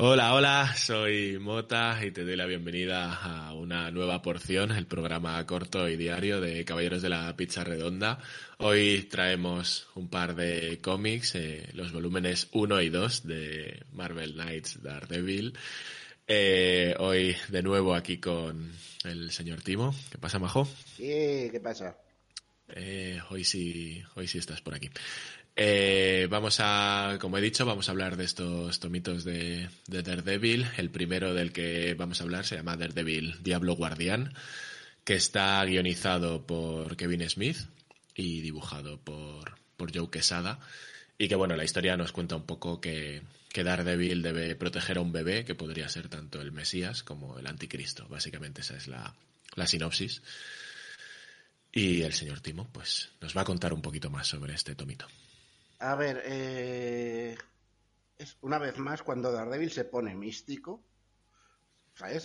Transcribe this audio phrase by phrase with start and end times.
[0.00, 5.44] Hola, hola, soy Mota y te doy la bienvenida a una nueva porción, el programa
[5.44, 8.20] corto y diario de Caballeros de la Pizza Redonda.
[8.58, 14.82] Hoy traemos un par de cómics, eh, los volúmenes 1 y 2 de Marvel Knights
[14.82, 15.54] Daredevil.
[16.30, 18.70] Eh, hoy de nuevo aquí con
[19.04, 19.94] el señor Timo.
[20.10, 20.68] ¿Qué pasa, Majo?
[20.96, 21.96] Sí, ¿qué pasa?
[22.68, 24.90] Eh, hoy sí, hoy sí estás por aquí.
[25.56, 30.66] Eh, vamos a, como he dicho, vamos a hablar de estos tomitos de, de, Daredevil.
[30.76, 34.34] El primero del que vamos a hablar se llama Daredevil Diablo Guardián,
[35.04, 37.56] que está guionizado por Kevin Smith
[38.14, 40.60] y dibujado por, por Joe Quesada.
[41.18, 45.00] Y que bueno, la historia nos cuenta un poco que, que Daredevil debe proteger a
[45.00, 48.06] un bebé que podría ser tanto el Mesías como el Anticristo.
[48.08, 49.14] Básicamente esa es la,
[49.56, 50.22] la sinopsis.
[51.72, 55.06] Y el señor Timo, pues, nos va a contar un poquito más sobre este tomito.
[55.80, 57.36] A ver, eh,
[58.16, 60.82] es una vez más cuando Daredevil se pone místico,
[61.94, 62.24] ¿sabes?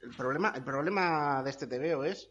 [0.00, 2.30] El problema, el problema de este TVO es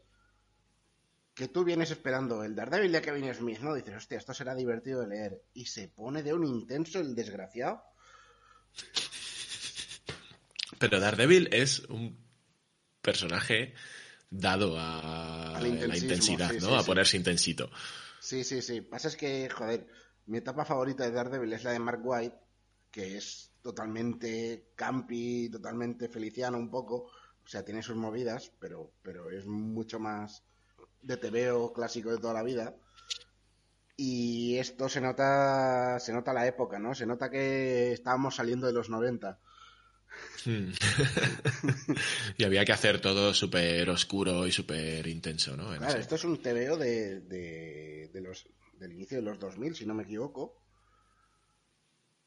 [1.34, 3.74] que tú vienes esperando el Daredevil de Kevin Smith, ¿no?
[3.74, 5.42] Dices, hostia, esto será divertido de leer.
[5.54, 7.84] Y se pone de un intenso el desgraciado.
[10.78, 12.18] Pero Daredevil es un
[13.02, 13.74] personaje
[14.30, 16.68] dado a, a la intensidad, sí, ¿no?
[16.70, 16.86] Sí, a sí.
[16.86, 17.70] ponerse intensito.
[18.20, 18.82] Sí, sí, sí.
[18.82, 19.88] Pasa es que, joder,
[20.28, 22.38] mi etapa favorita de Daredevil es la de Mark White,
[22.90, 27.12] que es totalmente campi, totalmente feliciano un poco.
[27.44, 30.44] O sea, tiene sus movidas, pero, pero es mucho más
[31.02, 32.76] de TVO clásico de toda la vida.
[33.98, 36.96] Y esto se nota, se nota la época, ¿no?
[36.96, 39.40] Se nota que estábamos saliendo de los 90.
[40.46, 40.72] Hmm.
[42.38, 45.72] y había que hacer todo súper oscuro y súper intenso, ¿no?
[45.74, 49.40] En Claro, ese- esto es un TVO de, de, de los, del inicio de los
[49.40, 50.58] 2000, si no me equivoco.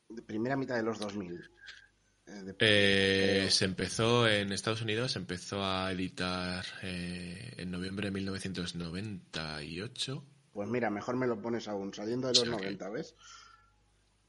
[0.09, 1.41] De primera mitad de los 2000.
[2.27, 8.13] Eh, Eh, se empezó en Estados Unidos, se empezó a editar eh, en noviembre de
[8.13, 10.25] 1998.
[10.53, 12.61] Pues mira, mejor me lo pones aún, saliendo de los Sí, ok.
[12.63, 13.15] 90, ¿ves?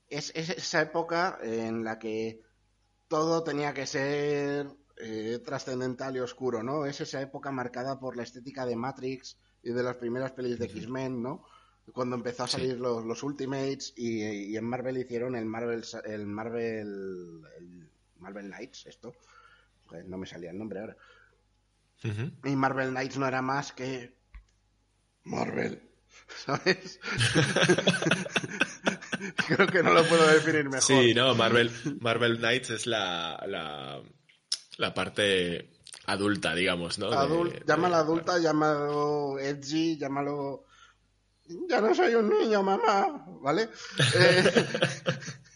[0.07, 2.41] Es, es esa época en la que
[3.07, 4.67] todo tenía que ser
[4.97, 6.85] eh, trascendental y oscuro, ¿no?
[6.85, 10.66] Es esa época marcada por la estética de Matrix y de las primeras pelis de
[10.67, 11.44] X-Men, ¿no?
[11.94, 12.50] Cuando empezó a Sí.
[12.50, 14.23] salir los, los Ultimates y,
[14.53, 17.84] y en Marvel hicieron el Marvel el Marvel el
[18.25, 19.13] Marvel Knights, esto.
[19.85, 20.97] Joder, no me salía el nombre ahora.
[22.43, 24.17] Y Marvel Knights no era más que
[25.23, 25.81] Marvel,
[26.45, 26.99] ¿sabes?
[29.47, 30.81] Creo que no lo puedo definir mejor.
[30.81, 31.71] Sí, no, Marvel,
[32.01, 34.01] Marvel Knights es la, la,
[34.77, 35.71] la parte
[36.07, 37.09] adulta, digamos, ¿no?
[37.11, 40.65] De- Adult- de- llámalo adulta, llámalo edgy, llámalo...
[41.69, 43.69] Ya no soy un niño, mamá, ¿vale?
[44.15, 44.65] Eh,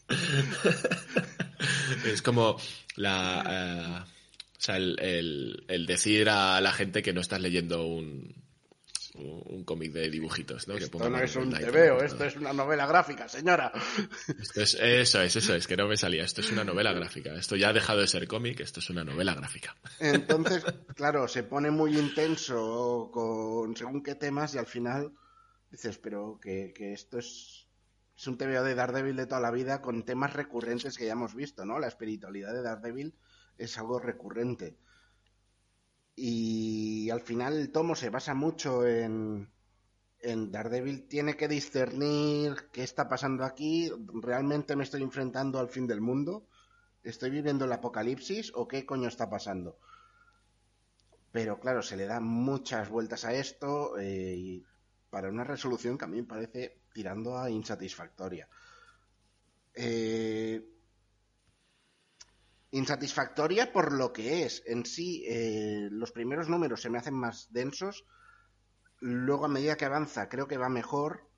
[2.06, 2.58] Es como
[2.96, 4.06] la.
[4.06, 4.12] eh,
[4.58, 8.34] o sea, el, el- el decir a la gente que no estás leyendo un,
[9.16, 10.76] un, cómic de dibujitos, ¿no?
[10.76, 13.72] Esto no es un TVO, esto es una novela gráfica, señora.
[14.40, 16.24] Esto es- eso es, eso es, que no me salía.
[16.24, 17.34] Esto es una novela gráfica.
[17.36, 19.76] Esto ya ha dejado de ser cómic, esto es una novela gráfica.
[20.00, 20.64] Entonces,
[20.96, 25.12] claro, se pone muy intenso con según qué temas y al final
[25.72, 27.66] dices, pero que, que esto es,
[28.20, 31.34] es un TVO de Daredevil de toda la vida con temas recurrentes que ya hemos
[31.34, 31.80] visto, ¿no?
[31.80, 33.16] La espiritualidad de Daredevil
[33.58, 34.78] es algo recurrente.
[36.18, 39.50] Y al final el tomo se basa mucho en,
[40.20, 43.90] en Daredevil tiene que discernir qué está pasando aquí,
[44.22, 46.46] realmente me estoy enfrentando al fin del mundo,
[47.04, 49.80] ¿Estoy viviendo el apocalipsis o qué coño está pasando?
[51.32, 54.66] Pero claro, se le dan muchas vueltas a esto eh, y
[55.10, 58.48] para una resolución que a mí me parece tirando a insatisfactoria.
[59.74, 60.64] Eh,
[62.72, 64.64] insatisfactoria por lo que es.
[64.66, 68.06] En sí, eh, los primeros números se me hacen más densos.
[69.00, 71.30] Luego, a medida que avanza, creo que va mejor.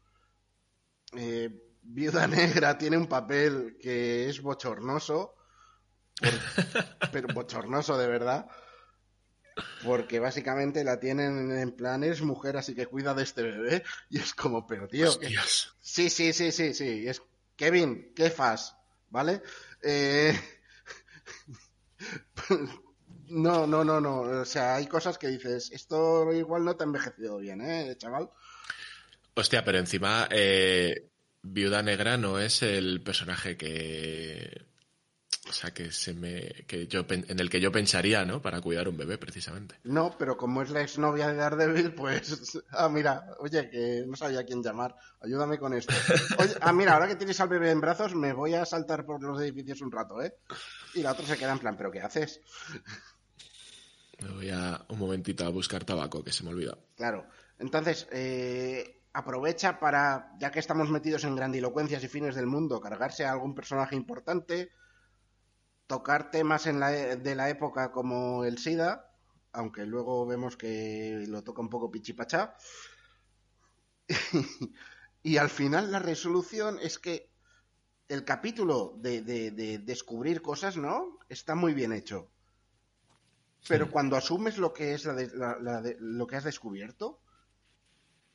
[1.82, 5.36] Viuda Negra tiene un papel que es bochornoso.
[7.12, 8.48] pero bochornoso de verdad.
[9.84, 13.84] Porque básicamente la tienen en plan, es mujer, así que cuida de este bebé.
[14.10, 15.12] Y es como, pero tío.
[15.80, 17.08] Sí, sí, sí, sí, sí.
[17.08, 17.22] Es
[17.56, 18.76] Kevin, ¿qué fas?
[19.10, 19.42] ¿Vale?
[19.82, 20.40] Eh...
[23.30, 24.22] no, no, no, no.
[24.22, 28.30] O sea, hay cosas que dices, esto igual no te ha envejecido bien, ¿eh, chaval?
[29.34, 31.10] Hostia, pero encima, eh,
[31.42, 34.71] Viuda Negra no es el personaje que
[35.52, 38.42] o sea, que se me que yo en el que yo pensaría, ¿no?
[38.42, 39.76] Para cuidar un bebé, precisamente.
[39.84, 44.40] No, pero como es la exnovia de Daredevil, pues ah, mira, oye, que no sabía
[44.40, 44.96] a quién llamar.
[45.22, 45.94] Ayúdame con esto.
[46.40, 49.22] Oye, ah, mira, ahora que tienes al bebé en brazos, me voy a saltar por
[49.22, 50.38] los edificios un rato, ¿eh?
[50.94, 52.40] Y la otra se queda en plan, ¿pero qué haces?
[54.22, 56.78] Me voy a un momentito a buscar tabaco, que se me olvida.
[56.96, 57.28] Claro.
[57.60, 63.26] Entonces, eh, aprovecha para, ya que estamos metidos en grandilocuencias y fines del mundo, cargarse
[63.26, 64.72] a algún personaje importante,
[65.92, 69.12] tocar temas en la, de la época como el SIDA,
[69.52, 72.56] aunque luego vemos que lo toca un poco pichipachá.
[75.22, 77.30] y al final la resolución es que
[78.08, 81.20] el capítulo de, descubrir cosas, ¿no?
[81.28, 82.32] Está muy bien hecho.
[83.68, 87.20] Pero cuando asumes lo que es lo que has descubierto,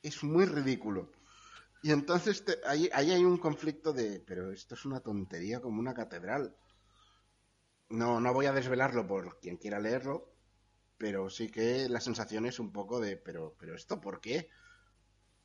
[0.03, 1.11] es muy ridículo.
[1.81, 5.95] Y entonces ahí, ahí, hay un conflicto de, pero esto es una tontería como una
[5.95, 6.55] catedral.
[7.89, 10.33] No, no voy a desvelarlo por quien quiera leerlo,
[10.97, 14.49] pero sí que la sensación es un poco de, pero, pero esto por qué?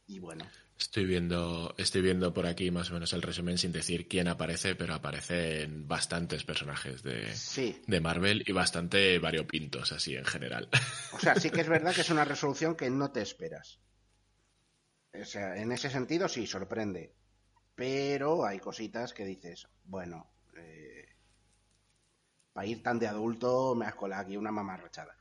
[0.06, 0.44] Y bueno.
[0.78, 4.74] Estoy viendo, estoy viendo por aquí más o menos el resumen sin decir quién aparece,
[4.74, 7.32] pero aparecen bastantes personajes de,
[7.86, 10.68] de Marvel y bastante variopintos así en general.
[11.12, 13.78] O sea, sí que es verdad que es una resolución que no te esperas.
[15.14, 17.14] O sea, en ese sentido sí, sorprende.
[17.74, 20.81] Pero hay cositas que dices, bueno, eh,
[22.52, 25.16] para ir tan de adulto me has colado aquí una mamarrachada.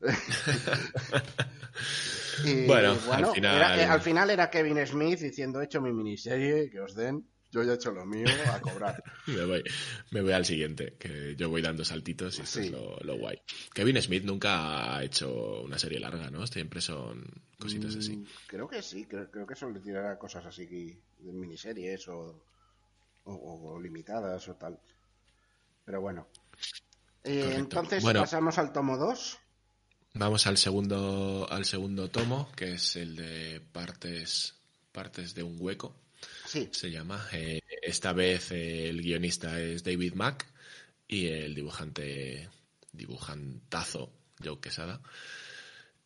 [2.44, 3.56] y, bueno, al, final...
[3.56, 7.26] Era, eh, al final era Kevin Smith diciendo, he hecho mi miniserie, que os den,
[7.50, 9.02] yo ya he hecho lo mío, a cobrar.
[9.28, 9.62] me, voy,
[10.10, 13.40] me voy al siguiente, que yo voy dando saltitos y esto es lo, guay.
[13.72, 16.46] Kevin Smith nunca ha hecho una serie larga, ¿no?
[16.46, 17.24] Siempre son
[17.58, 18.16] cositas así.
[18.16, 22.42] Mm, creo que sí, creo, creo que suele tirar cosas así, de miniseries o,
[23.24, 24.78] o limitadas o tal.
[25.84, 26.28] Pero bueno,
[27.24, 29.38] eh, entonces pasamos al tomo 2.
[30.14, 34.54] Vamos al segundo, al segundo tomo, que es el de partes,
[34.92, 35.96] partes de un hueco.
[36.46, 36.68] Sí.
[36.70, 37.26] Se llama.
[37.32, 40.46] Eh, esta vez eh, el guionista es David Mack
[41.08, 42.48] y el dibujante,
[42.92, 44.12] dibujantazo
[44.42, 45.00] Joe Quesada.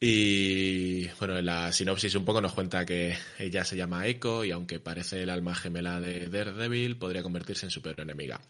[0.00, 4.53] Y bueno, en la sinopsis un poco nos cuenta que ella se llama Echo y
[4.53, 8.41] aunque parece el alma gemela de Daredevil, podría convertirse en superenemiga.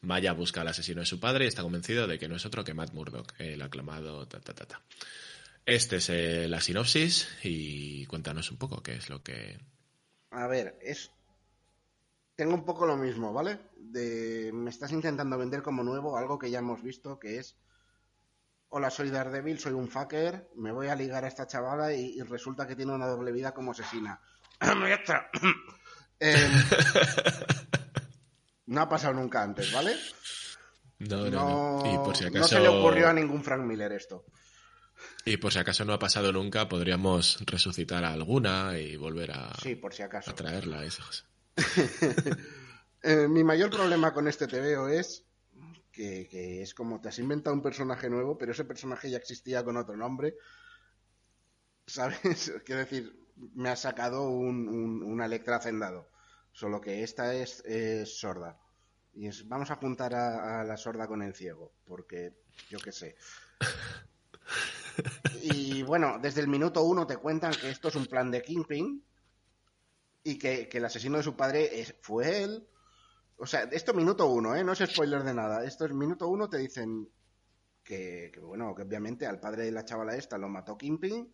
[0.00, 2.64] Maya busca al asesino de su padre y está convencido de que no es otro
[2.64, 4.82] que Matt Murdock, el aclamado ta ta ta ta.
[5.66, 9.58] Este es eh, la sinopsis y cuéntanos un poco qué es lo que...
[10.30, 11.10] A ver, es...
[12.36, 13.58] Tengo un poco lo mismo, ¿vale?
[13.76, 14.50] De...
[14.54, 17.58] Me estás intentando vender como nuevo algo que ya hemos visto, que es...
[18.70, 22.66] Hola, soy Daredevil, soy un fucker, me voy a ligar a esta chavala y, resulta
[22.66, 24.20] que tiene una doble vida como asesina.
[26.20, 26.50] eh...
[28.68, 29.96] No ha pasado nunca antes, ¿vale?
[30.98, 32.38] No, no, Y por si acaso...
[32.40, 34.26] no se le ocurrió a ningún Frank Miller esto.
[35.24, 39.54] Y por si acaso no ha pasado nunca, podríamos resucitar a alguna y volver a,
[39.62, 40.30] sí, por si acaso.
[40.30, 40.84] a traerla.
[40.84, 41.24] Esas.
[43.02, 45.24] eh, mi mayor problema con este TVO es
[45.90, 49.64] que, que, es como te has inventado un personaje nuevo, pero ese personaje ya existía
[49.64, 50.34] con otro nombre.
[51.86, 52.52] ¿Sabes?
[52.66, 53.18] Quiero decir,
[53.54, 56.10] me ha sacado un, un, un Electra hacendado.
[56.58, 57.62] Solo que esta es,
[58.18, 58.58] sorda.
[59.14, 62.32] Y vamos a juntar a, la sorda con el ciego, porque
[62.68, 63.14] yo qué sé.
[65.44, 69.00] Y bueno, desde el minuto uno te cuentan que esto es un plan de Kingpin
[70.24, 72.68] y que, el asesino de su padre es, fue él.
[73.36, 74.64] O sea, esto minuto uno, ¿eh?
[74.64, 75.62] No es spoiler de nada.
[75.62, 77.08] Esto es minuto uno, te dicen
[77.84, 81.32] que, que, bueno, que obviamente al padre de la chavala esta lo mató Kingpin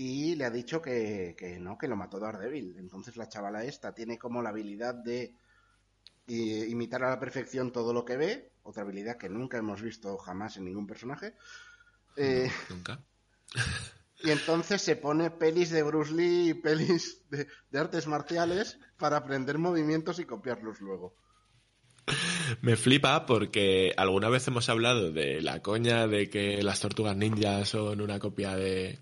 [0.00, 2.76] y le ha dicho que, no, que lo mató Daredevil.
[2.78, 5.34] Entonces la chavala esta tiene como la habilidad de
[6.24, 10.16] y imitar a la perfección todo lo que ve, otra habilidad que nunca hemos visto
[10.18, 11.34] jamás en ningún personaje.
[12.14, 13.02] Eh, Nunca.
[14.22, 19.16] y entonces se pone pelis de Bruce Lee y pelis de, de artes marciales para
[19.16, 21.16] aprender movimientos y copiarlos luego.
[22.62, 27.70] Me flipa porque alguna vez hemos hablado de la coña de que las tortugas ninjas
[27.70, 29.00] son una copia de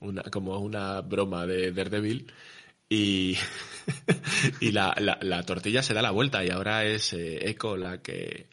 [0.00, 2.32] una como una broma de Daredevil
[2.88, 3.36] y,
[4.60, 8.02] y la, la, la tortilla se da la vuelta y ahora es eh, Echo la
[8.02, 8.48] que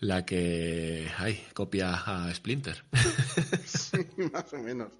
[0.00, 2.84] la que ay, copia a Splinter.
[3.66, 3.98] Sí,
[4.32, 4.92] más o menos.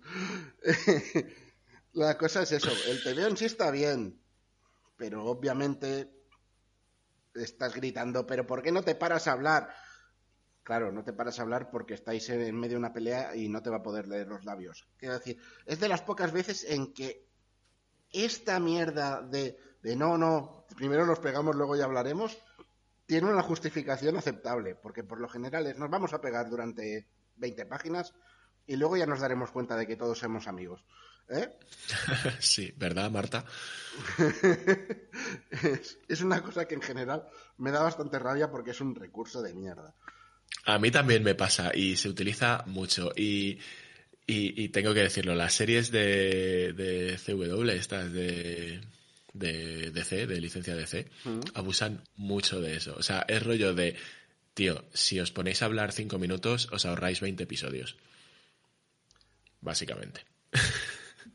[1.92, 4.20] La cosa es eso, el TVO en sí está bien,
[4.96, 6.08] pero obviamente
[7.34, 9.74] estás gritando, pero ¿por qué no te paras a hablar?
[10.62, 13.62] Claro, no te paras a hablar porque estáis en medio de una pelea y no
[13.62, 14.86] te va a poder leer los labios.
[14.96, 17.26] Quiero decir, es de las pocas veces en que
[18.12, 22.38] esta mierda de, de no, no, primero nos pegamos, luego ya hablaremos,
[23.06, 27.66] tiene una justificación aceptable, porque por lo general es, nos vamos a pegar durante 20
[27.66, 28.14] páginas
[28.66, 30.84] y luego ya nos daremos cuenta de que todos somos amigos.
[31.28, 31.48] ¿Eh?
[32.40, 33.44] sí, ¿verdad, Marta?
[35.50, 39.42] es, es una cosa que en general me da bastante rabia porque es un recurso
[39.42, 39.94] de mierda.
[40.64, 43.12] A mí también me pasa y se utiliza mucho.
[43.16, 43.58] Y,
[44.26, 48.80] y, y tengo que decirlo, las series de, de CW, estas de,
[49.32, 51.40] de DC, de licencia DC, Mm.
[51.54, 52.94] abusan mucho de eso.
[52.98, 53.96] O sea, es rollo de,
[54.54, 57.96] tío, si os ponéis a hablar cinco minutos, os ahorráis 20 episodios.
[59.60, 60.20] Básicamente.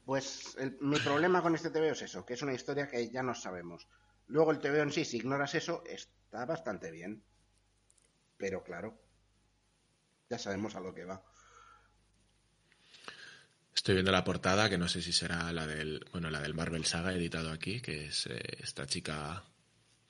[0.04, 3.24] Pues el- mi problema con este TVO es eso, que es una historia que ya
[3.24, 3.88] no sabemos.
[4.28, 7.24] Luego el TVO en sí, si ignoras eso, está bastante bien.
[8.38, 9.00] Pero claro,
[10.30, 11.24] ya sabemos a lo que va.
[13.76, 16.86] Estoy viendo la portada, que no sé si será la del, bueno, la del Marvel
[16.86, 19.44] Saga editado aquí, que es eh, esta chica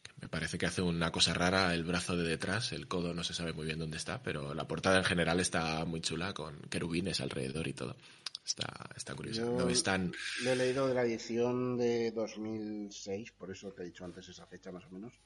[0.03, 3.23] que me parece que hace una cosa rara, el brazo de detrás, el codo no
[3.23, 6.59] se sabe muy bien dónde está, pero la portada en general está muy chula con
[6.69, 7.97] querubines alrededor y todo.
[8.45, 9.41] Está, está curioso.
[9.41, 13.81] Yo No es tan, lo he leído de la edición de 2006, por eso te
[13.81, 15.19] he dicho antes esa fecha más o menos,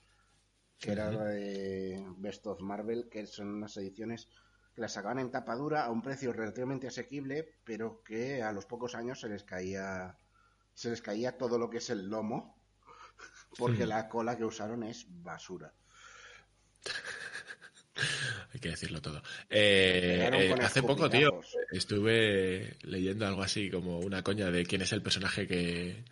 [0.79, 4.29] que era la de Best of Marvel, que son unas ediciones
[4.79, 8.65] que las sacaban en tapa dura a un precio relativamente asequible, pero que a los
[8.65, 10.15] pocos años se les caía
[10.73, 12.57] se les caía todo lo que es el lomo,
[13.57, 15.73] porque la cola que usaron es basura.
[18.53, 19.21] hay que decirlo todo.
[19.49, 21.41] Eh, eh, hace poco, tío,
[21.73, 26.05] estuve leyendo algo así como una coña de quién es el personaje que,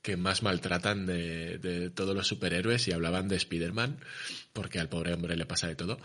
[0.00, 3.98] que más maltratan de, de todos los superhéroes y hablaban de Spider-Man,
[4.52, 5.98] porque al pobre hombre le pasa de todo.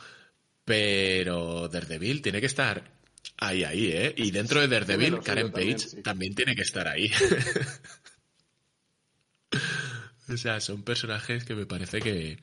[0.65, 2.91] Pero Daredevil tiene que estar
[3.38, 4.13] ahí, ahí, ¿eh?
[4.15, 6.01] Y dentro de Daredevil, Karen también, Page sí.
[6.01, 7.12] también tiene que estar ahí.
[10.30, 12.39] o sea, son personajes que me parece que,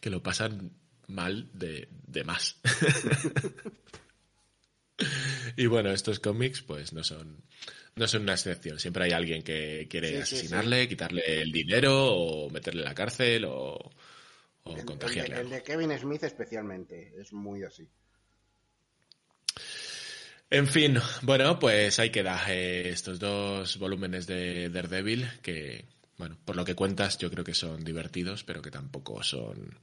[0.00, 0.72] que lo pasan
[1.06, 2.60] mal de, de más.
[5.56, 7.42] y bueno, estos cómics pues no son
[7.96, 8.78] no son una excepción.
[8.78, 12.94] Siempre hay alguien que quiere Sí, sí, asesinarle, quitarle el dinero o meterle en la
[12.94, 13.78] cárcel o,
[14.64, 17.88] o El, el de, el Kevin Smith especialmente, es muy así.
[20.50, 25.84] En fin, bueno, pues ahí queda eh, estos dos volúmenes de Daredevil que,
[26.18, 29.78] bueno, por lo que cuentas yo creo que son divertidos, pero que tampoco son...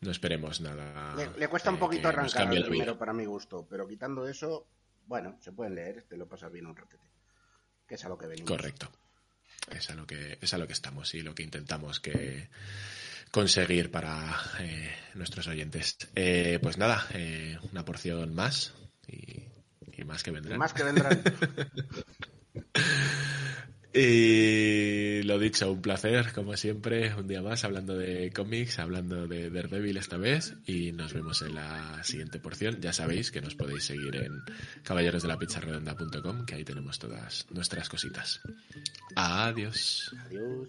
[0.00, 1.14] No esperemos nada.
[1.16, 2.66] Le, le cuesta un eh, poquito arrancar vida.
[2.66, 4.66] primero para mi gusto, pero quitando eso,
[5.06, 7.08] bueno, se pueden leer, te lo pasas bien un ratete.
[7.86, 8.50] Que es a lo que venimos.
[8.50, 8.90] Correcto.
[9.70, 12.50] Es a lo que, es a lo que estamos y lo que intentamos que
[13.36, 15.98] conseguir para eh, nuestros oyentes.
[16.14, 18.72] Eh, pues nada, eh, una porción más
[19.06, 19.44] y,
[19.92, 20.58] y más que vendrán.
[20.58, 21.22] Más que vendrán.
[23.98, 29.48] Y lo dicho, un placer, como siempre, un día más hablando de cómics, hablando de
[29.48, 32.78] Daredevil esta vez y nos vemos en la siguiente porción.
[32.82, 34.42] Ya sabéis que nos podéis seguir en
[34.82, 38.42] caballerosdelapicharredonda.com, que ahí tenemos todas nuestras cositas.
[39.14, 40.14] Adiós.
[40.26, 40.68] Adiós.